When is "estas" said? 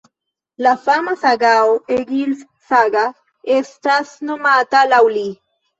3.61-4.19